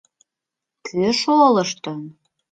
—Кӧ 0.85 1.07
шолыштын? 1.21 1.99